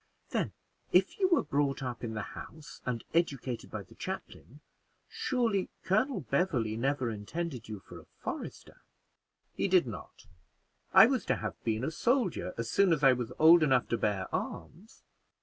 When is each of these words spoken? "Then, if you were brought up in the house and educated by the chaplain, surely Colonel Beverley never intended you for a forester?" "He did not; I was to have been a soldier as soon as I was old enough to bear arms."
"Then, 0.31 0.53
if 0.91 1.19
you 1.19 1.27
were 1.29 1.43
brought 1.43 1.83
up 1.83 2.03
in 2.03 2.15
the 2.15 2.23
house 2.33 2.81
and 2.87 3.03
educated 3.13 3.69
by 3.69 3.83
the 3.83 3.93
chaplain, 3.93 4.61
surely 5.07 5.69
Colonel 5.83 6.21
Beverley 6.21 6.75
never 6.75 7.11
intended 7.11 7.69
you 7.69 7.79
for 7.81 7.99
a 7.99 8.05
forester?" 8.17 8.81
"He 9.55 9.67
did 9.67 9.85
not; 9.85 10.25
I 10.91 11.05
was 11.05 11.23
to 11.25 11.35
have 11.35 11.63
been 11.63 11.83
a 11.83 11.91
soldier 11.91 12.55
as 12.57 12.67
soon 12.67 12.93
as 12.93 13.03
I 13.03 13.13
was 13.13 13.31
old 13.37 13.61
enough 13.61 13.87
to 13.89 13.97
bear 13.99 14.25
arms." 14.33 15.03